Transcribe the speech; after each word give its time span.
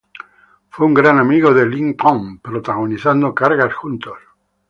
Fue 0.71 0.87
un 0.87 0.95
gran 0.95 1.19
amigo 1.19 1.53
de 1.53 1.67
Ling 1.67 1.95
Tong, 1.95 2.39
protagonizando 2.41 3.35
cargas 3.35 3.71
juntos. 3.75 4.17